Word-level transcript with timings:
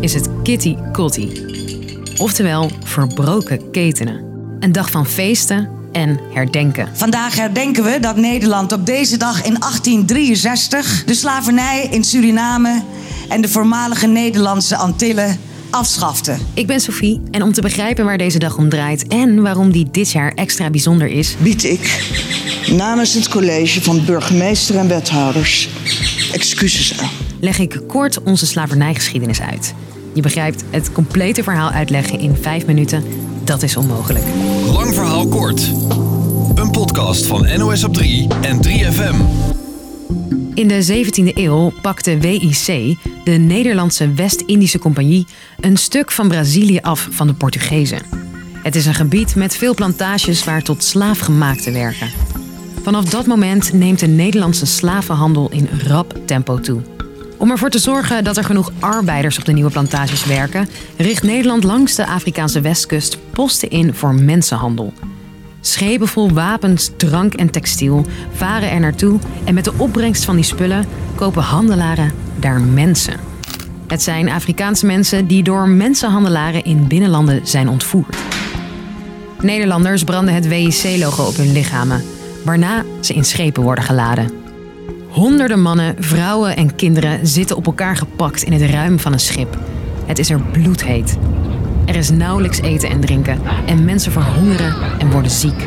is 0.00 0.14
het 0.14 0.28
Kitty 0.42 0.76
Kotti. 0.92 1.46
Oftewel 2.16 2.70
verbroken 2.84 3.70
ketenen. 3.70 4.24
Een 4.60 4.72
dag 4.72 4.90
van 4.90 5.06
feesten 5.06 5.68
en 5.92 6.20
herdenken. 6.32 6.88
Vandaag 6.92 7.36
herdenken 7.36 7.84
we 7.84 7.98
dat 8.00 8.16
Nederland 8.16 8.72
op 8.72 8.86
deze 8.86 9.16
dag 9.16 9.36
in 9.36 9.56
1863 9.58 11.04
de 11.04 11.14
slavernij 11.14 11.88
in 11.90 12.04
Suriname 12.04 12.82
en 13.28 13.40
de 13.40 13.48
voormalige 13.48 14.06
Nederlandse 14.06 14.76
Antillen 14.76 15.38
afschafte. 15.70 16.36
Ik 16.54 16.66
ben 16.66 16.80
Sophie 16.80 17.20
en 17.30 17.42
om 17.42 17.52
te 17.52 17.60
begrijpen 17.60 18.04
waar 18.04 18.18
deze 18.18 18.38
dag 18.38 18.56
om 18.56 18.68
draait 18.68 19.06
en 19.06 19.42
waarom 19.42 19.72
die 19.72 19.88
dit 19.90 20.10
jaar 20.10 20.32
extra 20.34 20.70
bijzonder 20.70 21.08
is, 21.08 21.36
bied 21.38 21.64
ik 21.64 22.12
namens 22.72 23.14
het 23.14 23.28
college 23.28 23.82
van 23.82 24.04
burgemeester 24.04 24.76
en 24.76 24.88
wethouders 24.88 25.68
excuses 26.32 27.00
aan. 27.00 27.29
Leg 27.40 27.58
ik 27.58 27.80
kort 27.86 28.22
onze 28.22 28.46
slavernijgeschiedenis 28.46 29.40
uit. 29.40 29.74
Je 30.14 30.22
begrijpt, 30.22 30.64
het 30.70 30.92
complete 30.92 31.42
verhaal 31.42 31.70
uitleggen 31.70 32.18
in 32.18 32.36
vijf 32.36 32.66
minuten, 32.66 33.04
dat 33.44 33.62
is 33.62 33.76
onmogelijk. 33.76 34.24
Lang 34.72 34.94
verhaal 34.94 35.28
kort. 35.28 35.72
Een 36.54 36.70
podcast 36.70 37.26
van 37.26 37.58
NOS 37.58 37.84
op 37.84 37.94
3 37.94 38.28
en 38.40 38.60
3FM. 38.66 39.14
In 40.54 40.68
de 40.68 41.04
17e 41.04 41.34
eeuw 41.34 41.72
pakte 41.82 42.18
WIC, 42.18 42.96
de 43.24 43.30
Nederlandse 43.30 44.12
West-Indische 44.12 44.78
Compagnie, 44.78 45.26
een 45.60 45.76
stuk 45.76 46.10
van 46.10 46.28
Brazilië 46.28 46.78
af 46.80 47.08
van 47.10 47.26
de 47.26 47.34
Portugezen. 47.34 48.02
Het 48.62 48.76
is 48.76 48.86
een 48.86 48.94
gebied 48.94 49.34
met 49.34 49.56
veel 49.56 49.74
plantages 49.74 50.44
waar 50.44 50.62
tot 50.62 50.84
slaafgemaakte 50.84 51.70
werken. 51.70 52.10
Vanaf 52.82 53.04
dat 53.04 53.26
moment 53.26 53.72
neemt 53.72 53.98
de 53.98 54.06
Nederlandse 54.06 54.66
slavenhandel 54.66 55.50
in 55.50 55.68
rap 55.86 56.18
tempo 56.26 56.60
toe. 56.60 56.80
Om 57.40 57.50
ervoor 57.50 57.70
te 57.70 57.78
zorgen 57.78 58.24
dat 58.24 58.36
er 58.36 58.44
genoeg 58.44 58.72
arbeiders 58.78 59.38
op 59.38 59.44
de 59.44 59.52
nieuwe 59.52 59.70
plantages 59.70 60.24
werken, 60.24 60.68
richt 60.96 61.22
Nederland 61.22 61.64
langs 61.64 61.94
de 61.94 62.06
Afrikaanse 62.06 62.60
westkust 62.60 63.18
posten 63.30 63.70
in 63.70 63.94
voor 63.94 64.14
mensenhandel. 64.14 64.92
Schepen 65.60 66.08
vol 66.08 66.32
wapens, 66.32 66.90
drank 66.96 67.34
en 67.34 67.50
textiel 67.50 68.06
varen 68.32 68.70
er 68.70 68.80
naartoe 68.80 69.18
en 69.44 69.54
met 69.54 69.64
de 69.64 69.72
opbrengst 69.76 70.24
van 70.24 70.34
die 70.34 70.44
spullen 70.44 70.84
kopen 71.14 71.42
handelaren 71.42 72.12
daar 72.36 72.60
mensen. 72.60 73.20
Het 73.86 74.02
zijn 74.02 74.28
Afrikaanse 74.28 74.86
mensen 74.86 75.26
die 75.26 75.42
door 75.42 75.68
mensenhandelaren 75.68 76.64
in 76.64 76.86
binnenlanden 76.86 77.46
zijn 77.46 77.68
ontvoerd. 77.68 78.16
Nederlanders 79.40 80.04
branden 80.04 80.34
het 80.34 80.48
WIC-logo 80.48 81.24
op 81.24 81.36
hun 81.36 81.52
lichamen, 81.52 82.02
waarna 82.44 82.84
ze 83.00 83.14
in 83.14 83.24
schepen 83.24 83.62
worden 83.62 83.84
geladen. 83.84 84.49
Honderden 85.10 85.62
mannen, 85.62 85.94
vrouwen 85.98 86.56
en 86.56 86.74
kinderen 86.74 87.26
zitten 87.26 87.56
op 87.56 87.66
elkaar 87.66 87.96
gepakt 87.96 88.42
in 88.42 88.52
het 88.52 88.70
ruim 88.70 88.98
van 88.98 89.12
een 89.12 89.20
schip. 89.20 89.58
Het 90.06 90.18
is 90.18 90.30
er 90.30 90.40
bloedheet. 90.40 91.18
Er 91.84 91.96
is 91.96 92.10
nauwelijks 92.10 92.60
eten 92.60 92.88
en 92.88 93.00
drinken 93.00 93.40
en 93.66 93.84
mensen 93.84 94.12
verhongeren 94.12 94.74
en 94.98 95.10
worden 95.10 95.30
ziek. 95.30 95.66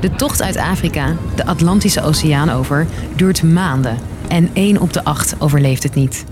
De 0.00 0.10
tocht 0.10 0.42
uit 0.42 0.56
Afrika, 0.56 1.16
de 1.34 1.46
Atlantische 1.46 2.02
Oceaan 2.02 2.50
over, 2.50 2.86
duurt 3.16 3.42
maanden 3.42 3.98
en 4.28 4.50
één 4.52 4.80
op 4.80 4.92
de 4.92 5.04
acht 5.04 5.34
overleeft 5.38 5.82
het 5.82 5.94
niet. 5.94 6.24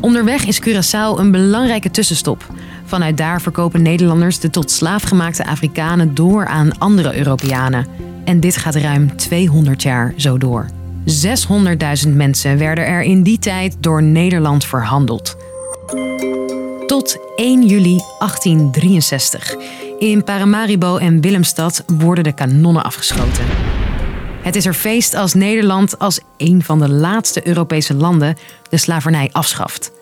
Onderweg 0.00 0.44
is 0.44 0.60
Curaçao 0.60 1.18
een 1.18 1.30
belangrijke 1.30 1.90
tussenstop. 1.90 2.46
Vanuit 2.84 3.16
daar 3.16 3.40
verkopen 3.40 3.82
Nederlanders 3.82 4.38
de 4.38 4.50
tot 4.50 4.70
slaaf 4.70 5.02
gemaakte 5.02 5.46
Afrikanen 5.46 6.14
door 6.14 6.46
aan 6.46 6.78
andere 6.78 7.16
Europeanen. 7.16 7.86
En 8.24 8.40
dit 8.40 8.56
gaat 8.56 8.74
ruim 8.74 9.16
200 9.16 9.82
jaar 9.82 10.12
zo 10.16 10.38
door. 10.38 10.66
600.000 11.06 12.08
mensen 12.08 12.58
werden 12.58 12.86
er 12.86 13.02
in 13.02 13.22
die 13.22 13.38
tijd 13.38 13.76
door 13.80 14.02
Nederland 14.02 14.64
verhandeld. 14.64 15.36
Tot 16.86 17.18
1 17.36 17.66
juli 17.66 18.00
1863. 18.18 19.54
In 19.98 20.24
Paramaribo 20.24 20.96
en 20.96 21.20
Willemstad 21.20 21.84
worden 21.98 22.24
de 22.24 22.32
kanonnen 22.32 22.84
afgeschoten. 22.84 23.44
Het 24.42 24.56
is 24.56 24.66
er 24.66 24.74
feest 24.74 25.14
als 25.14 25.34
Nederland 25.34 25.98
als 25.98 26.20
een 26.36 26.62
van 26.62 26.78
de 26.78 26.88
laatste 26.88 27.46
Europese 27.46 27.94
landen 27.94 28.36
de 28.70 28.76
slavernij 28.76 29.28
afschaft. 29.32 29.92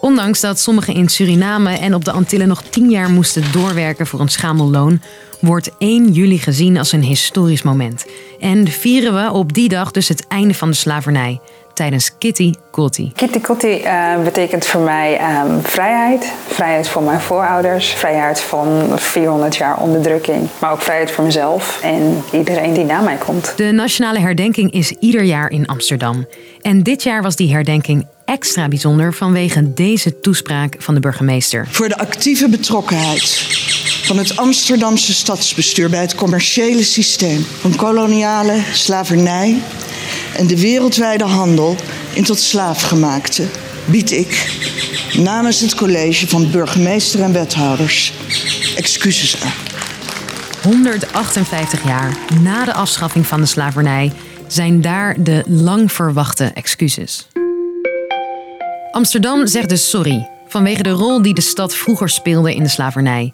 Ondanks 0.00 0.40
dat 0.40 0.60
sommigen 0.60 0.94
in 0.94 1.08
Suriname 1.08 1.70
en 1.70 1.94
op 1.94 2.04
de 2.04 2.12
Antillen 2.12 2.48
nog 2.48 2.62
tien 2.62 2.90
jaar 2.90 3.10
moesten 3.10 3.52
doorwerken 3.52 4.06
voor 4.06 4.20
een 4.20 4.28
schamel 4.28 4.70
loon, 4.70 5.00
wordt 5.40 5.70
1 5.78 6.12
juli 6.12 6.38
gezien 6.38 6.78
als 6.78 6.92
een 6.92 7.02
historisch 7.02 7.62
moment. 7.62 8.06
En 8.40 8.68
vieren 8.68 9.14
we 9.14 9.32
op 9.32 9.52
die 9.52 9.68
dag 9.68 9.90
dus 9.90 10.08
het 10.08 10.26
einde 10.26 10.54
van 10.54 10.70
de 10.70 10.76
slavernij 10.76 11.40
tijdens 11.78 12.10
Kitty 12.18 12.52
Kotti. 12.70 13.12
Kitty 13.14 13.40
Kotti 13.40 13.82
uh, 13.84 14.22
betekent 14.24 14.66
voor 14.66 14.80
mij 14.80 15.40
um, 15.44 15.62
vrijheid. 15.62 16.32
Vrijheid 16.46 16.88
voor 16.88 17.02
mijn 17.02 17.20
voorouders. 17.20 17.86
Vrijheid 17.86 18.40
van 18.40 18.98
400 18.98 19.56
jaar 19.56 19.76
onderdrukking. 19.76 20.48
Maar 20.58 20.72
ook 20.72 20.80
vrijheid 20.82 21.10
voor 21.10 21.24
mezelf 21.24 21.80
en 21.82 22.22
iedereen 22.32 22.72
die 22.72 22.84
na 22.84 23.00
mij 23.00 23.16
komt. 23.16 23.52
De 23.56 23.72
nationale 23.72 24.18
herdenking 24.18 24.72
is 24.72 24.90
ieder 24.90 25.22
jaar 25.22 25.50
in 25.50 25.66
Amsterdam. 25.66 26.26
En 26.60 26.82
dit 26.82 27.02
jaar 27.02 27.22
was 27.22 27.36
die 27.36 27.52
herdenking 27.52 28.06
extra 28.24 28.68
bijzonder 28.68 29.14
vanwege 29.14 29.72
deze 29.72 30.20
toespraak 30.20 30.74
van 30.78 30.94
de 30.94 31.00
burgemeester. 31.00 31.66
Voor 31.70 31.88
de 31.88 31.98
actieve 31.98 32.48
betrokkenheid 32.48 33.46
van 34.08 34.18
het 34.18 34.36
Amsterdamse 34.36 35.14
stadsbestuur 35.14 35.90
bij 35.90 36.00
het 36.00 36.14
commerciële 36.14 36.82
systeem 36.82 37.44
van 37.60 37.76
koloniale 37.76 38.62
slavernij 38.72 39.62
en 40.36 40.46
de 40.46 40.60
wereldwijde 40.60 41.24
handel 41.24 41.76
in 42.14 42.24
tot 42.24 42.38
slaafgemaakte 42.38 43.46
bied 43.84 44.10
ik 44.10 44.58
namens 45.18 45.60
het 45.60 45.74
college 45.74 46.28
van 46.28 46.50
burgemeester 46.50 47.22
en 47.22 47.32
wethouders 47.32 48.12
excuses 48.76 49.42
aan. 49.42 49.52
158 50.62 51.84
jaar 51.84 52.16
na 52.40 52.64
de 52.64 52.74
afschaffing 52.74 53.26
van 53.26 53.40
de 53.40 53.46
slavernij 53.46 54.12
zijn 54.46 54.80
daar 54.80 55.22
de 55.22 55.44
lang 55.46 55.92
verwachte 55.92 56.44
excuses. 56.44 57.28
Amsterdam 58.90 59.46
zegt 59.46 59.68
dus 59.68 59.90
sorry 59.90 60.28
vanwege 60.46 60.82
de 60.82 60.90
rol 60.90 61.22
die 61.22 61.34
de 61.34 61.40
stad 61.40 61.74
vroeger 61.74 62.08
speelde 62.08 62.54
in 62.54 62.62
de 62.62 62.68
slavernij. 62.68 63.32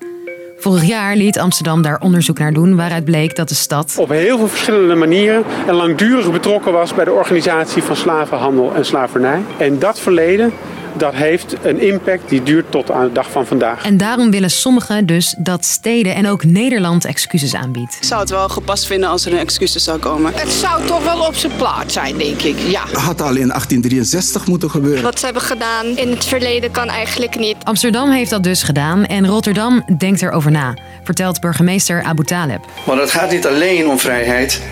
Vorig 0.65 0.85
jaar 0.85 1.17
liet 1.17 1.39
Amsterdam 1.39 1.83
daar 1.83 2.01
onderzoek 2.01 2.39
naar 2.39 2.53
doen 2.53 2.77
waaruit 2.77 3.05
bleek 3.05 3.37
dat 3.37 3.49
de 3.49 3.55
stad 3.55 3.95
op 3.99 4.09
heel 4.09 4.39
veel 4.39 4.49
verschillende 4.49 4.95
manieren 4.95 5.45
en 5.67 5.75
langdurig 5.75 6.33
betrokken 6.33 6.73
was 6.73 6.95
bij 6.95 7.05
de 7.05 7.13
organisatie 7.13 7.83
van 7.83 7.97
slavenhandel 7.97 8.75
en 8.75 8.85
slavernij. 8.85 9.43
En 9.59 9.79
dat 9.79 10.01
verleden 10.01 10.53
dat 10.95 11.15
heeft 11.15 11.57
een 11.63 11.81
impact 11.81 12.29
die 12.29 12.43
duurt 12.43 12.71
tot 12.71 12.91
aan 12.91 13.07
de 13.07 13.13
dag 13.13 13.31
van 13.31 13.47
vandaag. 13.47 13.85
En 13.85 13.97
daarom 13.97 14.31
willen 14.31 14.51
sommigen 14.51 15.07
dus 15.07 15.35
dat 15.39 15.65
steden 15.65 16.15
en 16.15 16.29
ook 16.29 16.45
Nederland 16.45 17.05
excuses 17.05 17.55
aanbiedt. 17.55 17.97
Ik 17.97 18.05
zou 18.05 18.21
het 18.21 18.31
wel 18.31 18.49
gepast 18.49 18.87
vinden 18.87 19.09
als 19.09 19.27
er 19.27 19.33
een 19.33 19.39
excuses 19.39 19.85
zou 19.85 19.99
komen. 19.99 20.33
Het 20.35 20.53
zou 20.53 20.87
toch 20.87 21.05
wel 21.05 21.27
op 21.27 21.35
zijn 21.35 21.53
plaats 21.57 21.93
zijn, 21.93 22.19
denk 22.19 22.43
ik. 22.43 22.57
Ja. 22.59 22.83
Het 22.87 22.97
had 22.97 23.21
al 23.21 23.37
in 23.37 23.49
1863 23.49 24.47
moeten 24.47 24.71
gebeuren. 24.71 25.03
Wat 25.03 25.19
ze 25.19 25.25
hebben 25.25 25.43
gedaan 25.43 25.87
in 25.87 26.11
het 26.11 26.25
verleden 26.25 26.71
kan 26.71 26.89
eigenlijk 26.89 27.39
niet. 27.39 27.57
Amsterdam 27.63 28.11
heeft 28.11 28.31
dat 28.31 28.43
dus 28.43 28.63
gedaan 28.63 29.07
en 29.07 29.27
Rotterdam 29.27 29.85
denkt 29.99 30.23
erover 30.23 30.51
na, 30.51 30.75
vertelt 31.03 31.41
burgemeester 31.41 32.03
Abu 32.03 32.25
Taleb. 32.25 32.65
Want 32.87 33.01
het 33.01 33.11
gaat 33.11 33.31
niet 33.31 33.47
alleen 33.47 33.89
om 33.89 33.99
vrijheid 33.99 34.63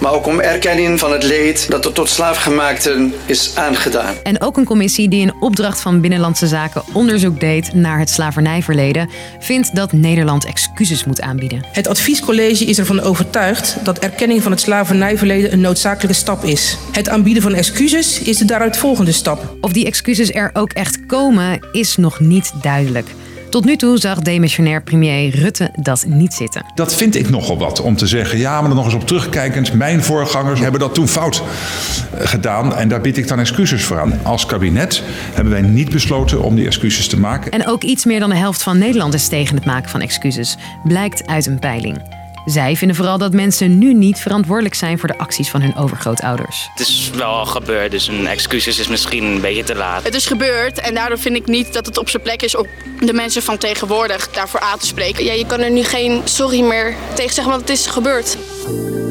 maar 0.00 0.12
ook 0.12 0.26
om 0.26 0.40
erkenning 0.40 0.98
van 0.98 1.12
het 1.12 1.22
leed 1.22 1.70
dat 1.70 1.84
er 1.84 1.92
tot 1.92 2.08
slaafgemaakten 2.08 3.12
is 3.26 3.56
aangedaan. 3.56 4.14
En 4.22 4.40
ook 4.40 4.56
een 4.56 4.64
commissie 4.64 5.08
die 5.08 5.20
in 5.20 5.34
opdracht 5.40 5.80
van 5.80 6.00
Binnenlandse 6.00 6.46
Zaken 6.46 6.82
onderzoek 6.92 7.40
deed 7.40 7.74
naar 7.74 7.98
het 7.98 8.10
slavernijverleden, 8.10 9.10
vindt 9.38 9.74
dat 9.74 9.92
Nederland 9.92 10.44
excuses 10.44 11.04
moet 11.04 11.20
aanbieden. 11.20 11.64
Het 11.72 11.88
adviescollege 11.88 12.64
is 12.64 12.78
ervan 12.78 13.00
overtuigd 13.00 13.76
dat 13.82 13.98
erkenning 13.98 14.42
van 14.42 14.50
het 14.50 14.60
slavernijverleden 14.60 15.52
een 15.52 15.60
noodzakelijke 15.60 16.16
stap 16.16 16.44
is. 16.44 16.76
Het 16.92 17.08
aanbieden 17.08 17.42
van 17.42 17.54
excuses 17.54 18.20
is 18.22 18.38
de 18.38 18.44
daaruit 18.44 18.76
volgende 18.76 19.12
stap. 19.12 19.56
Of 19.60 19.72
die 19.72 19.86
excuses 19.86 20.32
er 20.32 20.50
ook 20.52 20.72
echt 20.72 21.06
komen, 21.06 21.68
is 21.72 21.96
nog 21.96 22.20
niet 22.20 22.52
duidelijk. 22.62 23.08
Tot 23.50 23.64
nu 23.64 23.76
toe 23.76 23.98
zag 23.98 24.18
demissionair 24.18 24.82
premier 24.82 25.34
Rutte 25.34 25.70
dat 25.74 26.04
niet 26.08 26.34
zitten. 26.34 26.64
Dat 26.74 26.94
vind 26.94 27.16
ik 27.16 27.30
nogal 27.30 27.58
wat 27.58 27.80
om 27.80 27.96
te 27.96 28.06
zeggen. 28.06 28.38
Ja, 28.38 28.60
maar 28.60 28.68
dan 28.68 28.76
nog 28.76 28.84
eens 28.84 28.94
op 28.94 29.06
terugkijkend. 29.06 29.72
Mijn 29.72 30.02
voorgangers 30.02 30.60
hebben 30.60 30.80
dat 30.80 30.94
toen 30.94 31.08
fout 31.08 31.42
eh, 31.42 32.26
gedaan. 32.26 32.74
En 32.74 32.88
daar 32.88 33.00
bied 33.00 33.16
ik 33.16 33.28
dan 33.28 33.38
excuses 33.38 33.84
voor 33.84 34.00
aan. 34.00 34.20
Als 34.22 34.46
kabinet 34.46 35.02
hebben 35.32 35.52
wij 35.52 35.62
niet 35.62 35.90
besloten 35.90 36.42
om 36.42 36.54
die 36.54 36.66
excuses 36.66 37.08
te 37.08 37.18
maken. 37.18 37.50
En 37.50 37.66
ook 37.66 37.82
iets 37.82 38.04
meer 38.04 38.20
dan 38.20 38.30
de 38.30 38.36
helft 38.36 38.62
van 38.62 38.78
Nederland 38.78 39.14
is 39.14 39.28
tegen 39.28 39.56
het 39.56 39.64
maken 39.64 39.90
van 39.90 40.00
excuses. 40.00 40.56
Blijkt 40.84 41.26
uit 41.26 41.46
een 41.46 41.58
peiling. 41.58 42.19
Zij 42.44 42.76
vinden 42.76 42.96
vooral 42.96 43.18
dat 43.18 43.32
mensen 43.32 43.78
nu 43.78 43.94
niet 43.94 44.18
verantwoordelijk 44.18 44.74
zijn 44.74 44.98
voor 44.98 45.08
de 45.08 45.18
acties 45.18 45.50
van 45.50 45.60
hun 45.60 45.76
overgrootouders. 45.76 46.68
Het 46.74 46.88
is 46.88 47.10
wel 47.14 47.28
al 47.28 47.46
gebeurd, 47.46 47.90
dus 47.90 48.08
een 48.08 48.26
excuses 48.26 48.78
is 48.78 48.88
misschien 48.88 49.24
een 49.24 49.40
beetje 49.40 49.64
te 49.64 49.74
laat. 49.74 50.02
Het 50.02 50.14
is 50.14 50.26
gebeurd 50.26 50.80
en 50.80 50.94
daardoor 50.94 51.18
vind 51.18 51.36
ik 51.36 51.46
niet 51.46 51.72
dat 51.72 51.86
het 51.86 51.98
op 51.98 52.08
zijn 52.08 52.22
plek 52.22 52.42
is 52.42 52.56
om 52.56 52.66
de 52.98 53.12
mensen 53.12 53.42
van 53.42 53.58
tegenwoordig 53.58 54.30
daarvoor 54.30 54.60
aan 54.60 54.78
te 54.78 54.86
spreken. 54.86 55.24
Ja, 55.24 55.32
je 55.32 55.46
kan 55.46 55.60
er 55.60 55.70
nu 55.70 55.82
geen 55.82 56.20
sorry 56.24 56.60
meer 56.60 56.94
tegen 57.14 57.34
zeggen, 57.34 57.52
want 57.52 57.68
het 57.68 57.78
is 57.78 57.86
gebeurd. 57.86 58.36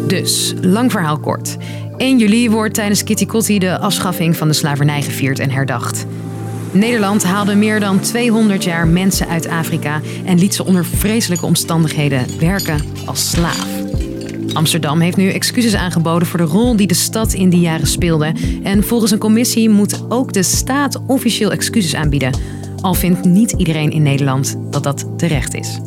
Dus, 0.08 0.54
lang 0.62 0.92
verhaal 0.92 1.20
kort. 1.20 1.58
1 1.98 2.18
juli 2.18 2.50
wordt 2.50 2.74
tijdens 2.74 3.04
Kitty 3.04 3.26
Kotti 3.26 3.60
de 3.60 3.80
afschaffing 3.80 4.38
van 4.38 4.48
de 4.48 4.54
slavernij 4.54 5.02
gevierd 5.02 5.40
en 5.40 5.52
herdacht. 5.52 6.06
Nederland 6.72 7.24
haalde 7.24 7.56
meer 7.56 7.80
dan 7.80 8.00
200 8.00 8.64
jaar 8.64 8.88
mensen 8.88 9.28
uit 9.28 9.48
Afrika 9.48 10.02
en 10.26 10.40
liet 10.40 10.56
ze 10.56 10.66
onder 10.66 10.86
vreselijke 10.86 11.46
omstandigheden 11.46 12.26
werken 12.40 12.82
als 13.06 13.30
slaaf. 13.30 13.68
Amsterdam 14.54 15.00
heeft 15.00 15.18
nu 15.18 15.30
excuses 15.30 15.76
aangeboden 15.76 16.28
voor 16.28 16.40
de 16.40 16.46
rol 16.46 16.76
die 16.76 16.88
de 16.88 16.94
stad 16.94 17.34
in 17.34 17.50
die 17.50 17.60
jaren 17.60 17.88
speelde. 17.88 18.34
En 18.64 18.84
volgens 18.84 19.12
een 19.12 19.18
commissie 19.18 19.70
moet 19.70 20.12
ook 20.12 20.34
de 20.34 20.44
staat 20.44 21.02
officieel 21.08 21.52
excuses 21.52 21.96
aanbieden. 21.96 22.38
Al 22.82 22.94
vindt 22.94 23.26
niet 23.26 23.52
iedereen 23.52 23.92
in 23.92 24.02
Nederland 24.02 24.56
dat 24.70 24.84
dat 24.84 25.08
terecht 25.18 25.54
is. 25.54 25.80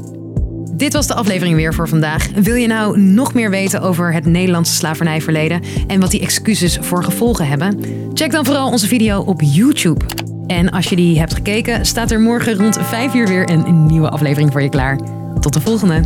Dit 0.73 0.93
was 0.93 1.07
de 1.07 1.15
aflevering 1.15 1.57
weer 1.57 1.75
voor 1.75 1.89
vandaag. 1.89 2.29
Wil 2.35 2.55
je 2.55 2.67
nou 2.67 2.99
nog 2.99 3.35
meer 3.35 3.51
weten 3.51 3.81
over 3.81 4.13
het 4.13 4.27
Nederlandse 4.27 4.75
slavernijverleden 4.75 5.63
en 5.87 6.01
wat 6.01 6.11
die 6.11 6.21
excuses 6.21 6.79
voor 6.81 7.05
gevolgen 7.05 7.47
hebben? 7.47 7.81
Check 8.15 8.31
dan 8.31 8.45
vooral 8.45 8.71
onze 8.71 8.87
video 8.87 9.21
op 9.21 9.41
YouTube. 9.41 10.22
En 10.53 10.71
als 10.71 10.89
je 10.89 10.97
die 10.97 11.19
hebt 11.19 11.35
gekeken, 11.35 11.87
staat 11.87 12.11
er 12.11 12.21
morgen 12.21 12.57
rond 12.57 12.79
5 12.81 13.15
uur 13.15 13.27
weer 13.27 13.51
een 13.51 13.87
nieuwe 13.87 14.09
aflevering 14.09 14.53
voor 14.53 14.63
je 14.63 14.69
klaar. 14.69 14.99
Tot 15.41 15.53
de 15.53 15.61
volgende! 15.61 16.01